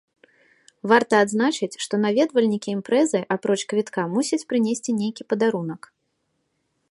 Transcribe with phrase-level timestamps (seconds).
[0.91, 5.81] Варта адзначыць, што наведвальнікі імпрэзы апроч квітка мусяць прынесці нейкі падарунак.